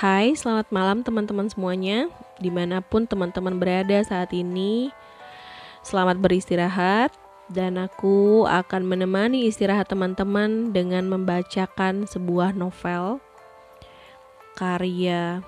Hai, 0.00 0.32
selamat 0.32 0.72
malam 0.72 1.04
teman-teman 1.04 1.52
semuanya, 1.52 2.08
di 2.40 2.48
mana 2.48 2.80
pun 2.80 3.04
teman-teman 3.04 3.60
berada 3.60 4.00
saat 4.00 4.32
ini. 4.32 4.88
Selamat 5.84 6.16
beristirahat, 6.16 7.12
dan 7.52 7.76
aku 7.76 8.48
akan 8.48 8.88
menemani 8.88 9.44
istirahat 9.44 9.92
teman-teman 9.92 10.72
dengan 10.72 11.04
membacakan 11.04 12.08
sebuah 12.08 12.56
novel 12.56 13.20
karya 14.56 15.44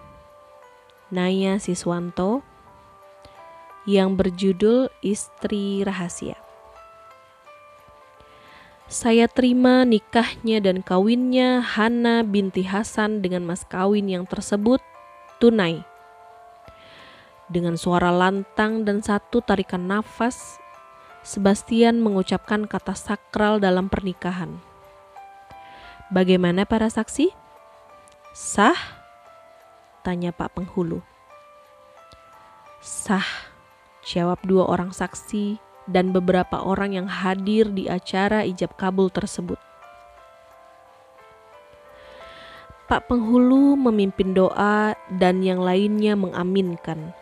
Naya 1.09 1.57
Siswanto 1.57 2.45
yang 3.89 4.21
berjudul 4.21 4.93
Istri 5.01 5.81
Rahasia. 5.89 6.37
Saya 8.93 9.25
terima 9.25 9.89
nikahnya 9.89 10.61
dan 10.61 10.85
kawinnya 10.85 11.65
Hana 11.65 12.21
binti 12.21 12.61
Hasan 12.61 13.25
dengan 13.25 13.41
mas 13.41 13.65
kawin 13.65 14.05
yang 14.05 14.29
tersebut 14.29 14.85
tunai. 15.41 15.81
Dengan 17.49 17.81
suara 17.81 18.13
lantang 18.13 18.85
dan 18.85 19.01
satu 19.01 19.41
tarikan 19.41 19.89
nafas, 19.89 20.61
Sebastian 21.25 22.05
mengucapkan 22.05 22.69
kata 22.69 22.93
sakral 22.93 23.65
dalam 23.65 23.89
pernikahan. 23.89 24.61
Bagaimana 26.13 26.69
para 26.69 26.93
saksi? 26.93 27.33
Sah? 28.37 28.77
Tanya 30.05 30.37
Pak 30.37 30.53
Penghulu. 30.53 31.01
Sah, 32.85 33.25
jawab 34.05 34.37
dua 34.45 34.69
orang 34.69 34.93
saksi 34.93 35.72
dan 35.91 36.15
beberapa 36.15 36.63
orang 36.63 36.95
yang 36.95 37.09
hadir 37.11 37.71
di 37.71 37.91
acara 37.91 38.47
ijab 38.47 38.75
kabul 38.79 39.11
tersebut. 39.11 39.59
Pak 42.87 43.09
Penghulu 43.09 43.73
memimpin 43.79 44.37
doa 44.37 44.93
dan 45.09 45.41
yang 45.41 45.65
lainnya 45.65 46.13
mengaminkan. 46.13 47.17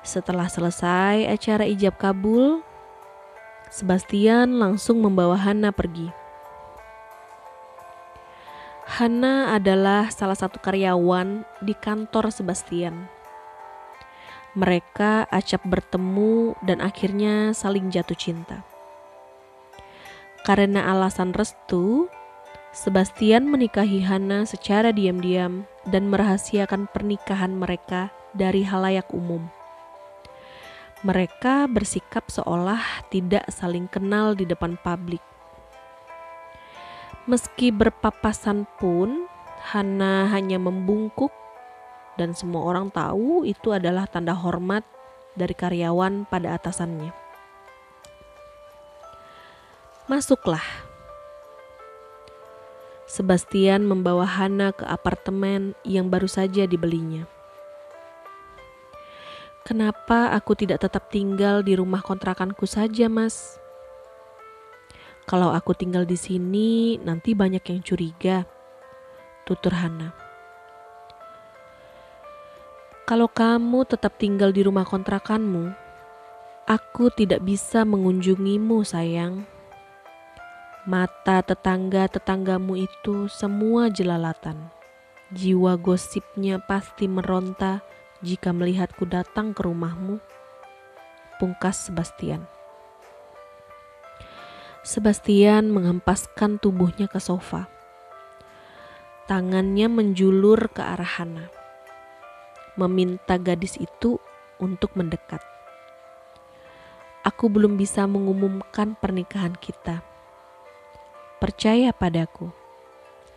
Setelah 0.00 0.48
selesai 0.48 1.28
acara 1.28 1.68
ijab 1.68 2.00
kabul, 2.00 2.64
Sebastian 3.68 4.62
langsung 4.62 5.02
membawa 5.02 5.34
Hana 5.34 5.74
pergi. 5.74 6.08
Hana 8.84 9.56
adalah 9.56 10.12
salah 10.12 10.36
satu 10.36 10.60
karyawan 10.60 11.42
di 11.64 11.74
kantor 11.74 12.30
Sebastian. 12.30 13.13
Mereka 14.54 15.26
acap 15.34 15.66
bertemu 15.66 16.54
dan 16.62 16.78
akhirnya 16.78 17.50
saling 17.50 17.90
jatuh 17.90 18.14
cinta. 18.14 18.62
Karena 20.46 20.94
alasan 20.94 21.34
restu, 21.34 22.06
Sebastian 22.74 23.46
menikahi 23.46 24.02
Hana 24.02 24.42
secara 24.42 24.90
diam-diam 24.90 25.62
dan 25.86 26.10
merahasiakan 26.10 26.90
pernikahan 26.90 27.54
mereka 27.54 28.10
dari 28.34 28.66
halayak 28.66 29.06
umum. 29.14 29.46
Mereka 31.06 31.70
bersikap 31.70 32.26
seolah 32.34 32.82
tidak 33.14 33.46
saling 33.46 33.86
kenal 33.86 34.34
di 34.34 34.42
depan 34.42 34.74
publik. 34.82 35.22
Meski 37.30 37.70
berpapasan 37.70 38.66
pun, 38.82 39.30
Hana 39.70 40.26
hanya 40.34 40.58
membungkuk 40.58 41.30
dan 42.14 42.32
semua 42.32 42.62
orang 42.62 42.90
tahu 42.90 43.42
itu 43.42 43.74
adalah 43.74 44.06
tanda 44.06 44.34
hormat 44.34 44.86
dari 45.34 45.54
karyawan 45.54 46.26
pada 46.30 46.54
atasannya. 46.54 47.10
Masuklah. 50.06 50.62
Sebastian 53.08 53.86
membawa 53.86 54.26
Hana 54.26 54.74
ke 54.74 54.84
apartemen 54.84 55.72
yang 55.86 56.10
baru 56.10 56.26
saja 56.26 56.66
dibelinya. 56.66 57.24
Kenapa 59.64 60.28
aku 60.36 60.52
tidak 60.52 60.84
tetap 60.84 61.08
tinggal 61.08 61.64
di 61.64 61.72
rumah 61.72 62.04
kontrakanku 62.04 62.68
saja, 62.68 63.08
Mas? 63.08 63.56
Kalau 65.24 65.48
aku 65.56 65.72
tinggal 65.72 66.04
di 66.04 66.20
sini, 66.20 67.00
nanti 67.00 67.32
banyak 67.32 67.64
yang 67.64 67.80
curiga. 67.80 68.44
Tutur 69.48 69.72
Hana. 69.72 70.23
Kalau 73.04 73.28
kamu 73.28 73.84
tetap 73.84 74.16
tinggal 74.16 74.48
di 74.48 74.64
rumah 74.64 74.88
kontrakanmu, 74.88 75.76
aku 76.64 77.12
tidak 77.12 77.44
bisa 77.44 77.84
mengunjungimu, 77.84 78.80
sayang. 78.80 79.44
Mata 80.88 81.44
tetangga-tetanggamu 81.44 82.80
itu 82.80 83.28
semua 83.28 83.92
jelalatan. 83.92 84.72
Jiwa 85.36 85.76
gosipnya 85.76 86.56
pasti 86.64 87.04
meronta 87.04 87.84
jika 88.24 88.56
melihatku 88.56 89.04
datang 89.04 89.52
ke 89.52 89.60
rumahmu. 89.68 90.16
Pungkas 91.36 91.92
Sebastian. 91.92 92.48
Sebastian 94.80 95.68
menghempaskan 95.68 96.56
tubuhnya 96.56 97.12
ke 97.12 97.20
sofa. 97.20 97.68
Tangannya 99.28 99.92
menjulur 99.92 100.72
ke 100.72 100.80
arah 100.80 101.20
Hana 101.20 101.63
meminta 102.74 103.38
gadis 103.38 103.78
itu 103.78 104.18
untuk 104.58 104.94
mendekat. 104.98 105.38
Aku 107.24 107.48
belum 107.48 107.80
bisa 107.80 108.04
mengumumkan 108.04 108.98
pernikahan 108.98 109.56
kita. 109.56 110.04
Percaya 111.40 111.94
padaku, 111.94 112.52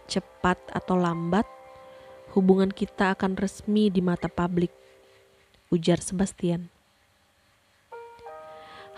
cepat 0.10 0.60
atau 0.74 1.00
lambat, 1.00 1.48
hubungan 2.36 2.68
kita 2.74 3.16
akan 3.16 3.40
resmi 3.40 3.88
di 3.88 4.04
mata 4.04 4.28
publik, 4.28 4.74
ujar 5.72 6.04
Sebastian. 6.04 6.68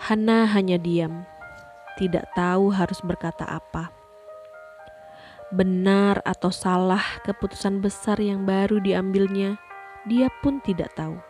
Hana 0.00 0.48
hanya 0.50 0.80
diam, 0.80 1.28
tidak 2.00 2.32
tahu 2.32 2.72
harus 2.72 2.98
berkata 3.04 3.44
apa. 3.44 3.92
Benar 5.52 6.24
atau 6.24 6.48
salah 6.48 7.02
keputusan 7.26 7.82
besar 7.84 8.16
yang 8.22 8.46
baru 8.46 8.78
diambilnya 8.80 9.69
dia 10.08 10.32
pun 10.40 10.64
tidak 10.64 10.96
tahu. 10.96 11.20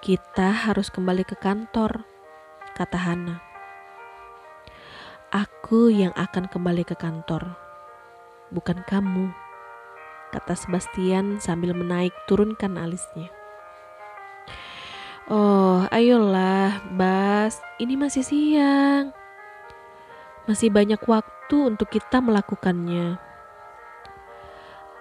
Kita 0.00 0.52
harus 0.52 0.92
kembali 0.92 1.24
ke 1.24 1.36
kantor, 1.36 2.04
kata 2.76 2.98
Hana. 3.00 3.36
Aku 5.32 5.88
yang 5.90 6.12
akan 6.14 6.46
kembali 6.46 6.84
ke 6.84 6.94
kantor, 6.94 7.56
bukan 8.52 8.84
kamu, 8.86 9.32
kata 10.30 10.54
Sebastian 10.54 11.40
sambil 11.40 11.72
menaik 11.72 12.12
turunkan 12.28 12.76
alisnya. 12.76 13.32
Oh, 15.24 15.88
ayolah, 15.88 16.84
Bas, 16.92 17.56
ini 17.80 17.96
masih 17.96 18.20
siang. 18.20 19.16
Masih 20.44 20.68
banyak 20.68 21.00
waktu 21.00 21.56
untuk 21.72 21.88
kita 21.88 22.20
melakukannya. 22.20 23.16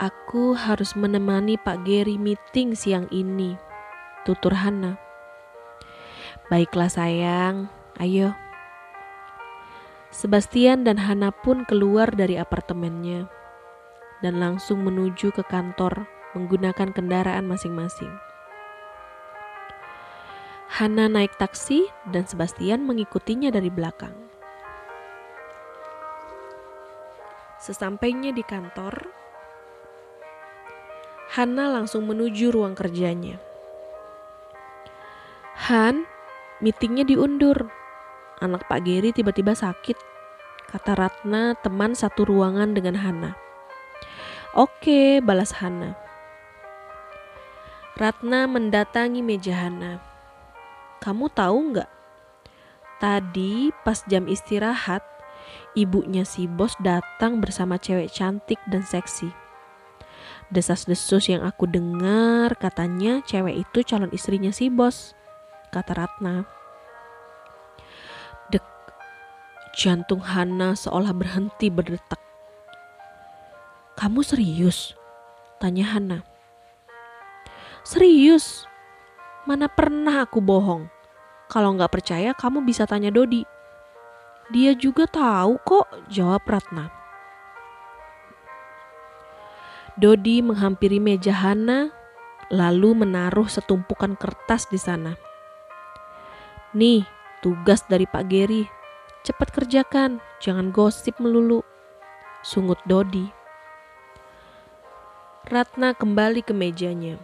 Aku 0.02 0.58
harus 0.58 0.98
menemani 0.98 1.54
Pak 1.54 1.86
Gary 1.86 2.18
meeting 2.18 2.74
siang 2.74 3.06
ini, 3.14 3.54
tutur 4.26 4.58
Hana. 4.58 4.98
Baiklah 6.50 6.90
sayang, 6.90 7.70
ayo. 8.02 8.34
Sebastian 10.10 10.82
dan 10.82 10.98
Hana 10.98 11.30
pun 11.30 11.62
keluar 11.70 12.10
dari 12.10 12.42
apartemennya 12.42 13.30
dan 14.26 14.42
langsung 14.42 14.82
menuju 14.82 15.30
ke 15.30 15.46
kantor 15.46 16.10
menggunakan 16.34 16.90
kendaraan 16.90 17.46
masing-masing. 17.46 18.10
Hana 20.74 21.06
naik 21.06 21.38
taksi 21.38 21.86
dan 22.10 22.26
Sebastian 22.26 22.82
mengikutinya 22.82 23.54
dari 23.54 23.70
belakang. 23.70 24.18
Sesampainya 27.62 28.34
di 28.34 28.42
kantor, 28.42 29.23
Hana 31.34 31.66
langsung 31.74 32.06
menuju 32.06 32.54
ruang 32.54 32.78
kerjanya. 32.78 33.42
Han, 35.66 36.06
meetingnya 36.62 37.10
diundur. 37.10 37.74
Anak 38.38 38.70
Pak 38.70 38.86
Geri 38.86 39.10
tiba-tiba 39.10 39.58
sakit, 39.58 39.98
kata 40.70 40.94
Ratna 40.94 41.58
teman 41.58 41.98
satu 41.98 42.30
ruangan 42.30 42.78
dengan 42.78 43.02
Hana. 43.02 43.34
Oke, 44.54 45.26
balas 45.26 45.58
Hana. 45.58 45.98
Ratna 47.98 48.46
mendatangi 48.46 49.26
meja 49.26 49.58
Hana. 49.58 49.98
Kamu 51.02 51.34
tahu 51.34 51.74
nggak? 51.74 51.90
Tadi 53.02 53.74
pas 53.82 54.06
jam 54.06 54.30
istirahat, 54.30 55.02
ibunya 55.74 56.30
si 56.30 56.46
bos 56.46 56.78
datang 56.78 57.42
bersama 57.42 57.82
cewek 57.82 58.14
cantik 58.14 58.62
dan 58.70 58.86
seksi. 58.86 59.43
Desas-desus 60.54 61.34
yang 61.34 61.42
aku 61.42 61.66
dengar 61.66 62.54
katanya 62.62 63.26
cewek 63.26 63.66
itu 63.66 63.82
calon 63.82 64.14
istrinya 64.14 64.54
si 64.54 64.70
bos, 64.70 65.18
kata 65.74 65.98
Ratna. 65.98 66.46
Dek, 68.54 68.62
jantung 69.74 70.22
Hana 70.22 70.78
seolah 70.78 71.10
berhenti 71.10 71.74
berdetak. 71.74 72.22
Kamu 73.98 74.22
serius? 74.22 74.94
Tanya 75.58 75.90
Hana. 75.90 76.22
Serius? 77.82 78.70
Mana 79.50 79.66
pernah 79.66 80.22
aku 80.22 80.38
bohong? 80.38 80.86
Kalau 81.50 81.74
nggak 81.74 81.98
percaya, 81.98 82.30
kamu 82.38 82.62
bisa 82.62 82.86
tanya 82.86 83.10
Dodi. 83.10 83.42
Dia 84.54 84.78
juga 84.78 85.10
tahu 85.10 85.58
kok, 85.66 85.90
jawab 86.14 86.46
Ratna. 86.46 87.03
Dodi 89.94 90.42
menghampiri 90.42 90.98
meja 90.98 91.30
Hana, 91.30 91.94
lalu 92.50 92.98
menaruh 92.98 93.46
setumpukan 93.46 94.18
kertas 94.18 94.66
di 94.66 94.82
sana. 94.82 95.14
Nih, 96.74 97.06
tugas 97.46 97.86
dari 97.86 98.10
Pak 98.10 98.26
Geri. 98.26 98.66
Cepat 99.22 99.54
kerjakan, 99.54 100.18
jangan 100.42 100.74
gosip 100.74 101.22
melulu. 101.22 101.62
Sungut 102.42 102.82
Dodi. 102.90 103.30
Ratna 105.46 105.94
kembali 105.94 106.42
ke 106.42 106.58
mejanya. 106.58 107.22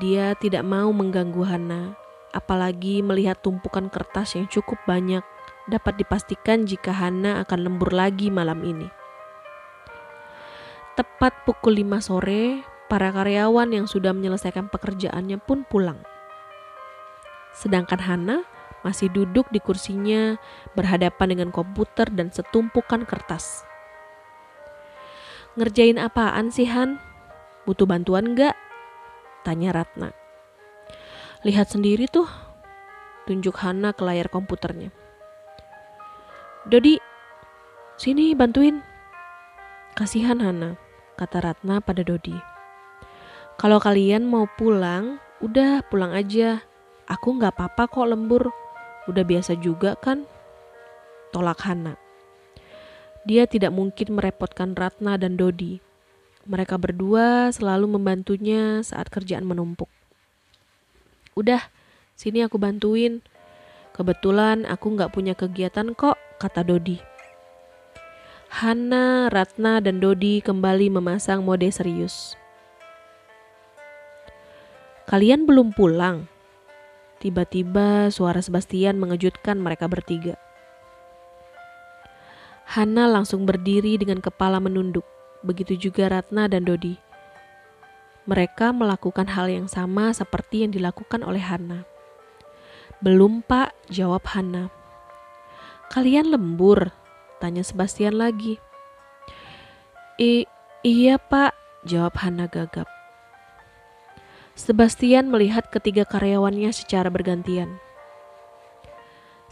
Dia 0.00 0.32
tidak 0.40 0.64
mau 0.64 0.88
mengganggu 0.96 1.44
Hana, 1.44 1.92
apalagi 2.32 3.04
melihat 3.04 3.36
tumpukan 3.44 3.92
kertas 3.92 4.32
yang 4.32 4.48
cukup 4.48 4.80
banyak 4.88 5.20
dapat 5.68 6.00
dipastikan 6.00 6.64
jika 6.64 6.96
Hana 6.96 7.44
akan 7.44 7.68
lembur 7.68 7.92
lagi 7.92 8.32
malam 8.32 8.64
ini. 8.64 9.03
Tepat 10.94 11.42
pukul 11.42 11.82
5 11.82 12.06
sore, 12.06 12.62
para 12.86 13.10
karyawan 13.10 13.66
yang 13.74 13.90
sudah 13.90 14.14
menyelesaikan 14.14 14.70
pekerjaannya 14.70 15.42
pun 15.42 15.66
pulang. 15.66 15.98
Sedangkan 17.50 17.98
Hana 17.98 18.46
masih 18.86 19.10
duduk 19.10 19.50
di 19.50 19.58
kursinya 19.58 20.38
berhadapan 20.78 21.34
dengan 21.34 21.50
komputer 21.50 22.06
dan 22.14 22.30
setumpukan 22.30 23.02
kertas. 23.10 23.66
Ngerjain 25.58 25.98
apaan 25.98 26.54
sih 26.54 26.70
Han? 26.70 27.02
Butuh 27.66 27.90
bantuan 27.90 28.38
nggak? 28.38 28.54
Tanya 29.42 29.74
Ratna. 29.74 30.14
Lihat 31.42 31.74
sendiri 31.74 32.06
tuh, 32.06 32.30
tunjuk 33.26 33.58
Hana 33.58 33.90
ke 33.90 34.06
layar 34.06 34.30
komputernya. 34.30 34.94
Dodi, 36.70 37.02
sini 37.98 38.30
bantuin. 38.38 38.78
Kasihan 39.94 40.42
Hana, 40.42 40.74
kata 41.14 41.42
Ratna 41.42 41.78
pada 41.82 42.02
Dodi. 42.02 42.36
Kalau 43.60 43.78
kalian 43.78 44.26
mau 44.26 44.50
pulang, 44.58 45.22
udah 45.38 45.86
pulang 45.86 46.14
aja. 46.14 46.62
Aku 47.06 47.38
nggak 47.38 47.54
apa-apa 47.54 47.90
kok 47.90 48.08
lembur. 48.10 48.50
Udah 49.06 49.22
biasa 49.22 49.54
juga 49.60 49.94
kan? 50.00 50.26
Tolak 51.30 51.62
Hana. 51.62 51.94
Dia 53.24 53.46
tidak 53.48 53.72
mungkin 53.72 54.16
merepotkan 54.18 54.74
Ratna 54.74 55.16
dan 55.16 55.36
Dodi 55.38 55.84
mereka 56.44 56.76
berdua 56.76 57.48
selalu 57.50 57.96
membantunya 57.96 58.84
saat 58.84 59.08
kerjaan 59.08 59.48
menumpuk. 59.48 59.88
Udah, 61.34 61.72
sini 62.14 62.44
aku 62.44 62.60
bantuin. 62.60 63.24
Kebetulan 63.96 64.68
aku 64.68 64.94
nggak 64.94 65.12
punya 65.14 65.34
kegiatan 65.34 65.96
kok, 65.96 66.18
kata 66.38 66.62
Dodi. 66.66 67.13
Hana, 68.54 69.26
Ratna, 69.34 69.82
dan 69.82 69.98
Dodi 69.98 70.38
kembali 70.38 70.86
memasang 70.86 71.42
mode 71.42 71.66
serius. 71.74 72.38
Kalian 75.10 75.42
belum 75.42 75.74
pulang? 75.74 76.30
Tiba-tiba 77.18 78.14
suara 78.14 78.38
Sebastian 78.38 79.02
mengejutkan 79.02 79.58
mereka 79.58 79.90
bertiga. 79.90 80.38
Hana 82.62 83.10
langsung 83.10 83.42
berdiri 83.42 83.98
dengan 83.98 84.22
kepala 84.22 84.62
menunduk 84.62 85.02
begitu 85.42 85.90
juga 85.90 86.06
Ratna 86.14 86.46
dan 86.46 86.62
Dodi. 86.62 86.94
Mereka 88.30 88.70
melakukan 88.70 89.34
hal 89.34 89.50
yang 89.50 89.66
sama 89.66 90.14
seperti 90.14 90.62
yang 90.62 90.70
dilakukan 90.70 91.26
oleh 91.26 91.42
Hana. 91.42 91.82
Belum 93.02 93.42
pak, 93.42 93.74
jawab 93.90 94.22
Hana. 94.30 94.70
Kalian 95.90 96.30
lembur? 96.30 97.02
Tanya 97.44 97.60
Sebastian 97.60 98.16
lagi. 98.16 98.56
I 100.16 100.48
iya 100.80 101.20
pak, 101.20 101.52
jawab 101.84 102.16
Hana 102.16 102.48
gagap. 102.48 102.88
Sebastian 104.56 105.28
melihat 105.28 105.68
ketiga 105.68 106.08
karyawannya 106.08 106.72
secara 106.72 107.12
bergantian. 107.12 107.76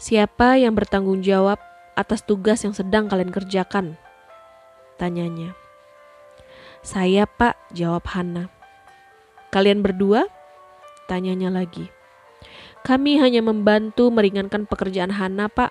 Siapa 0.01 0.57
yang 0.57 0.73
bertanggung 0.73 1.21
jawab 1.21 1.61
atas 1.93 2.25
tugas 2.25 2.65
yang 2.65 2.73
sedang 2.73 3.05
kalian 3.05 3.29
kerjakan? 3.29 3.93
Tanyanya. 4.97 5.53
Saya 6.81 7.29
pak, 7.29 7.61
jawab 7.77 8.09
Hana. 8.09 8.49
Kalian 9.53 9.85
berdua? 9.85 10.25
Tanyanya 11.05 11.53
lagi. 11.53 11.93
Kami 12.81 13.21
hanya 13.21 13.45
membantu 13.45 14.09
meringankan 14.09 14.65
pekerjaan 14.65 15.13
Hana 15.13 15.45
pak. 15.45 15.69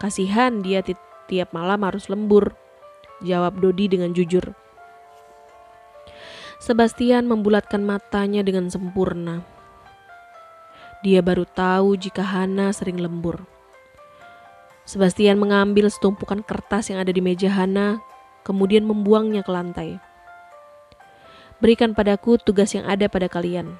Kasihan 0.00 0.64
dia 0.64 0.80
tiap 1.30 1.54
malam 1.54 1.86
harus 1.86 2.10
lembur, 2.10 2.58
jawab 3.22 3.62
Dodi 3.62 3.86
dengan 3.86 4.10
jujur. 4.10 4.50
Sebastian 6.58 7.30
membulatkan 7.30 7.80
matanya 7.80 8.42
dengan 8.42 8.66
sempurna. 8.68 9.46
Dia 11.00 11.22
baru 11.24 11.48
tahu 11.48 11.96
jika 11.96 12.20
Hana 12.20 12.74
sering 12.74 13.00
lembur. 13.00 13.46
Sebastian 14.84 15.38
mengambil 15.38 15.86
setumpukan 15.88 16.42
kertas 16.42 16.90
yang 16.90 17.00
ada 17.00 17.14
di 17.14 17.22
meja 17.22 17.48
Hana, 17.48 18.02
kemudian 18.42 18.84
membuangnya 18.84 19.46
ke 19.46 19.48
lantai. 19.54 19.90
Berikan 21.62 21.94
padaku 21.94 22.36
tugas 22.36 22.74
yang 22.76 22.84
ada 22.84 23.08
pada 23.08 23.30
kalian, 23.30 23.78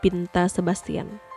pinta 0.00 0.48
Sebastian. 0.48 1.31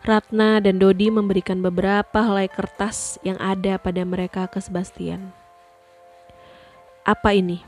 Ratna 0.00 0.58
dan 0.64 0.80
Dodi 0.80 1.12
memberikan 1.12 1.60
beberapa 1.60 2.24
helai 2.24 2.48
kertas 2.48 3.20
yang 3.20 3.36
ada 3.36 3.76
pada 3.76 4.02
mereka 4.02 4.48
ke 4.48 4.56
Sebastian. 4.58 5.32
Apa 7.04 7.36
ini? 7.36 7.60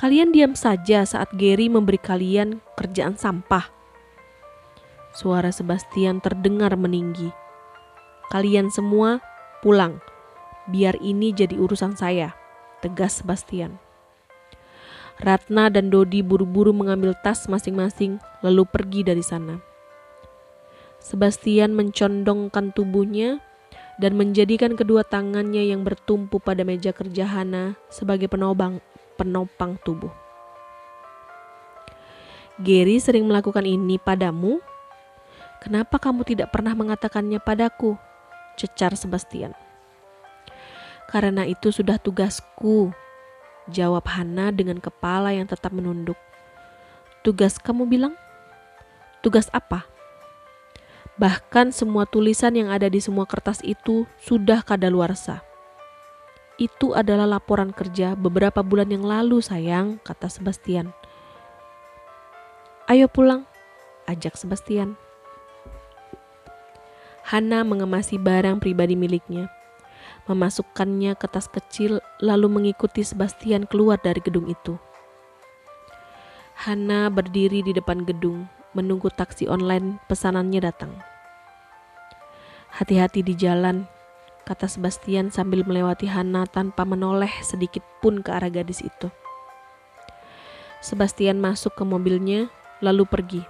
Kalian 0.00 0.32
diam 0.32 0.56
saja 0.56 1.04
saat 1.04 1.28
Gary 1.36 1.68
memberi 1.68 2.00
kalian 2.00 2.64
kerjaan 2.72 3.20
sampah. 3.20 3.68
Suara 5.12 5.52
Sebastian 5.52 6.24
terdengar 6.24 6.72
meninggi. 6.80 7.28
Kalian 8.32 8.72
semua 8.72 9.20
pulang, 9.60 10.00
biar 10.72 10.96
ini 11.04 11.36
jadi 11.36 11.60
urusan 11.60 12.00
saya 12.00 12.32
tegas 12.80 13.20
Sebastian. 13.20 13.76
Ratna 15.20 15.68
dan 15.68 15.92
Dodi 15.92 16.24
buru-buru 16.24 16.72
mengambil 16.72 17.12
tas 17.20 17.44
masing-masing 17.44 18.16
lalu 18.40 18.64
pergi 18.64 19.04
dari 19.04 19.20
sana. 19.20 19.60
Sebastian 21.00 21.72
mencondongkan 21.72 22.76
tubuhnya 22.76 23.40
dan 23.96 24.16
menjadikan 24.20 24.76
kedua 24.76 25.00
tangannya 25.00 25.72
yang 25.72 25.80
bertumpu 25.80 26.40
pada 26.40 26.60
meja 26.64 26.92
kerja 26.92 27.24
Hana 27.24 27.76
sebagai 27.88 28.28
penopang, 28.28 28.84
penopang 29.16 29.80
tubuh. 29.80 30.12
Gary 32.60 33.00
sering 33.00 33.24
melakukan 33.24 33.64
ini 33.64 33.96
padamu. 33.96 34.60
Kenapa 35.64 35.96
kamu 36.00 36.24
tidak 36.28 36.52
pernah 36.52 36.72
mengatakannya 36.72 37.40
padaku? 37.40 37.96
Cecar 38.60 38.92
Sebastian. 38.92 39.56
Karena 41.08 41.42
itu 41.48 41.74
sudah 41.74 41.98
tugasku, 41.98 42.94
jawab 43.66 44.06
Hana 44.06 44.54
dengan 44.54 44.78
kepala 44.78 45.34
yang 45.34 45.48
tetap 45.48 45.74
menunduk. 45.74 46.16
Tugas 47.20 47.58
kamu 47.58 47.84
bilang? 47.90 48.14
Tugas 49.20 49.52
apa? 49.52 49.89
Bahkan 51.20 51.76
semua 51.76 52.08
tulisan 52.08 52.56
yang 52.56 52.72
ada 52.72 52.88
di 52.88 52.96
semua 52.96 53.28
kertas 53.28 53.60
itu 53.60 54.08
sudah 54.24 54.64
kadaluarsa. 54.64 55.44
Itu 56.56 56.96
adalah 56.96 57.28
laporan 57.28 57.76
kerja 57.76 58.16
beberapa 58.16 58.64
bulan 58.64 58.88
yang 58.88 59.04
lalu, 59.04 59.44
sayang, 59.44 60.00
kata 60.00 60.32
Sebastian. 60.32 60.96
Ayo 62.88 63.04
pulang, 63.12 63.44
ajak 64.08 64.40
Sebastian. 64.40 64.96
Hana 67.28 67.68
mengemasi 67.68 68.16
barang 68.16 68.58
pribadi 68.64 68.96
miliknya 68.96 69.52
memasukkannya 70.30 71.18
ke 71.18 71.26
tas 71.26 71.50
kecil, 71.50 71.98
lalu 72.22 72.46
mengikuti 72.46 73.02
Sebastian 73.02 73.66
keluar 73.66 73.98
dari 73.98 74.22
gedung 74.22 74.46
itu. 74.46 74.78
Hana 76.54 77.10
berdiri 77.10 77.64
di 77.66 77.72
depan 77.74 78.06
gedung, 78.06 78.46
menunggu 78.76 79.08
taksi 79.10 79.50
online 79.50 79.98
pesanannya 80.06 80.60
datang. 80.62 80.92
Hati-hati 82.70 83.26
di 83.26 83.34
jalan, 83.34 83.90
kata 84.46 84.70
Sebastian 84.70 85.34
sambil 85.34 85.66
melewati 85.66 86.06
Hana 86.06 86.46
tanpa 86.46 86.86
menoleh 86.86 87.30
sedikit 87.42 87.82
pun 87.98 88.22
ke 88.22 88.30
arah 88.30 88.50
gadis 88.50 88.82
itu. 88.82 89.10
Sebastian 90.80 91.42
masuk 91.42 91.76
ke 91.76 91.84
mobilnya, 91.84 92.48
lalu 92.80 93.04
pergi. 93.04 93.42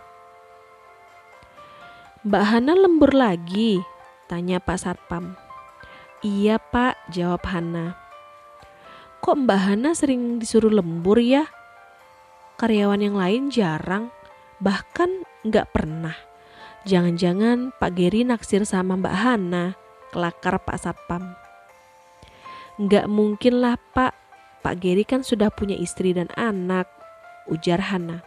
Mbak 2.21 2.45
Hana 2.45 2.73
lembur 2.77 3.17
lagi, 3.17 3.81
tanya 4.29 4.61
Pak 4.61 4.77
Satpam. 4.77 5.41
Iya 6.21 6.61
pak, 6.61 7.01
jawab 7.09 7.41
Hana. 7.49 7.97
Kok 9.25 9.49
Mbak 9.49 9.61
Hana 9.61 9.97
sering 9.97 10.37
disuruh 10.37 10.69
lembur 10.69 11.17
ya? 11.17 11.49
Karyawan 12.61 13.01
yang 13.01 13.17
lain 13.17 13.49
jarang, 13.49 14.13
bahkan 14.61 15.25
nggak 15.49 15.73
pernah. 15.73 16.30
Jangan-jangan 16.89 17.77
Pak 17.77 17.93
Geri 17.93 18.25
naksir 18.25 18.65
sama 18.65 18.97
Mbak 18.97 19.17
Hana, 19.21 19.77
kelakar 20.09 20.57
Pak. 20.65 20.81
Nggak 22.81 23.07
mungkin 23.13 23.61
lah 23.61 23.77
Pak, 23.77 24.17
Pak 24.65 24.75
Geri 24.81 25.05
kan 25.05 25.21
sudah 25.21 25.53
punya 25.53 25.77
istri 25.77 26.17
dan 26.17 26.33
anak, 26.41 26.89
ujar 27.53 27.81
Hana. 27.93 28.25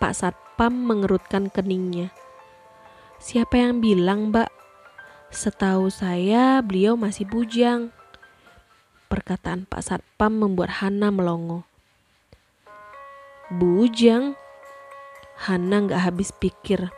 Pak 0.00 0.16
Satpam 0.16 0.72
mengerutkan 0.72 1.52
keningnya. 1.52 2.08
Siapa 3.20 3.60
yang 3.60 3.84
bilang, 3.84 4.32
Mbak? 4.32 4.48
Setahu 5.28 5.92
saya 5.92 6.64
beliau 6.64 6.96
masih 6.96 7.28
bujang. 7.28 7.92
Perkataan 9.12 9.68
Pak 9.68 9.84
Satpam 9.84 10.40
membuat 10.40 10.80
Hana 10.80 11.12
melongo. 11.12 11.68
Bujang? 13.52 14.39
Hana 15.40 15.88
nggak 15.88 16.04
habis 16.04 16.36
pikir. 16.36 16.92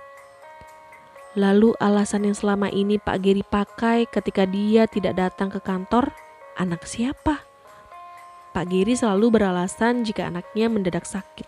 Lalu 1.38 1.78
alasan 1.78 2.26
yang 2.26 2.34
selama 2.34 2.66
ini 2.74 2.98
Pak 2.98 3.22
Geri 3.22 3.46
pakai 3.46 4.10
ketika 4.10 4.42
dia 4.50 4.90
tidak 4.90 5.14
datang 5.14 5.46
ke 5.46 5.62
kantor, 5.62 6.10
anak 6.58 6.82
siapa? 6.82 7.46
Pak 8.50 8.66
Geri 8.66 8.98
selalu 8.98 9.38
beralasan 9.38 10.02
jika 10.02 10.26
anaknya 10.26 10.66
mendadak 10.66 11.06
sakit. 11.06 11.46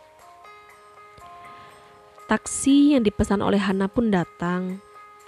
Taksi 2.30 2.94
yang 2.94 3.02
dipesan 3.02 3.42
oleh 3.42 3.58
Hana 3.58 3.90
pun 3.90 4.14
datang. 4.14 4.78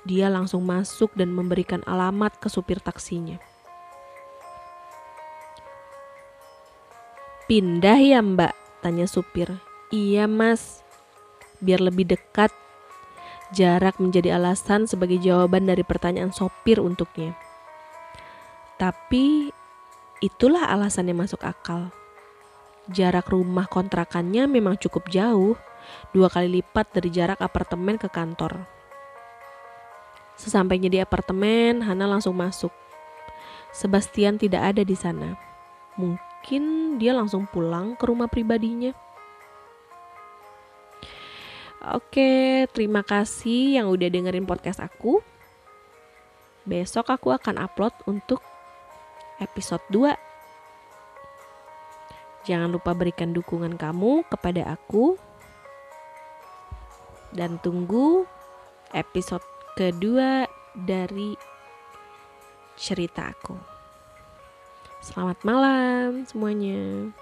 Dia 0.07 0.31
langsung 0.31 0.63
masuk 0.63 1.19
dan 1.19 1.35
memberikan 1.35 1.83
alamat 1.83 2.39
ke 2.39 2.47
supir 2.47 2.79
taksinya. 2.79 3.43
Pindah 7.51 7.99
ya 7.99 8.23
mbak? 8.23 8.55
Tanya 8.87 9.11
supir. 9.11 9.51
Iya 9.91 10.31
mas, 10.31 10.86
biar 11.61 11.81
lebih 11.81 12.17
dekat 12.17 12.53
Jarak 13.55 14.03
menjadi 14.03 14.35
alasan 14.35 14.91
sebagai 14.91 15.23
jawaban 15.23 15.71
dari 15.71 15.87
pertanyaan 15.87 16.35
sopir 16.35 16.83
untuknya. 16.83 17.39
Tapi 18.75 19.55
itulah 20.19 20.67
alasan 20.67 21.07
yang 21.07 21.23
masuk 21.23 21.47
akal. 21.47 21.95
Jarak 22.91 23.31
rumah 23.31 23.71
kontrakannya 23.71 24.51
memang 24.51 24.75
cukup 24.83 25.07
jauh, 25.07 25.55
dua 26.11 26.27
kali 26.27 26.59
lipat 26.59 26.91
dari 26.91 27.15
jarak 27.15 27.39
apartemen 27.39 28.03
ke 28.03 28.11
kantor. 28.11 28.67
Sesampainya 30.35 30.91
di 30.91 30.99
apartemen, 30.99 31.87
Hana 31.87 32.11
langsung 32.11 32.35
masuk. 32.35 32.75
Sebastian 33.71 34.43
tidak 34.43 34.75
ada 34.75 34.83
di 34.83 34.99
sana. 34.99 35.39
Mungkin 35.95 36.97
dia 36.99 37.15
langsung 37.15 37.47
pulang 37.47 37.95
ke 37.95 38.05
rumah 38.11 38.27
pribadinya. 38.27 39.06
Oke, 41.87 42.67
terima 42.75 43.07
kasih 43.07 43.79
yang 43.79 43.87
udah 43.87 44.11
dengerin 44.11 44.43
podcast 44.43 44.83
aku. 44.83 45.23
Besok 46.67 47.15
aku 47.15 47.31
akan 47.31 47.63
upload 47.63 47.95
untuk 48.11 48.43
episode 49.39 49.87
2. 49.95 50.11
Jangan 52.43 52.75
lupa 52.75 52.91
berikan 52.91 53.31
dukungan 53.31 53.79
kamu 53.79 54.27
kepada 54.27 54.75
aku. 54.75 55.15
Dan 57.31 57.63
tunggu 57.63 58.27
episode 58.91 59.47
kedua 59.79 60.51
dari 60.75 61.39
cerita 62.75 63.31
aku. 63.31 63.55
Selamat 65.07 65.39
malam 65.47 66.27
semuanya. 66.27 67.15